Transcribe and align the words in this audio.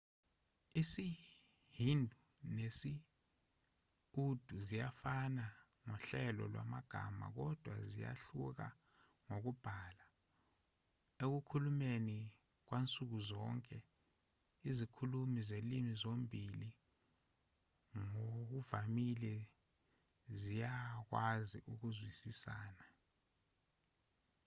isihindi 0.81 2.17
nesi-urdu 2.55 4.55
ziyafana 4.67 5.45
ngohlelo 5.87 6.43
lwamagama 6.53 7.25
kodwa 7.37 7.73
ziyahluka 7.91 8.67
ngokubhala 9.27 10.05
ekukhulumeni 11.23 12.17
kwansuku 12.67 13.17
zonke 13.29 13.77
izikhulumi 14.69 15.39
zezilimi 15.49 15.91
zombili 16.03 16.69
ngokuvamile 18.07 19.35
ziyakwazi 20.41 21.57
ukuzwisisana 21.71 22.85